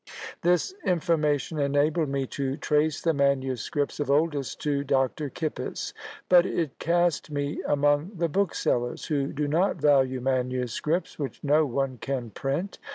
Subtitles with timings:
[0.41, 5.29] This information enabled me to trace the manuscripts of Oldys to Dr.
[5.29, 5.93] Kippis;
[6.27, 11.99] but it cast me among the booksellers, who do not value manuscripts which no one
[11.99, 12.79] can print.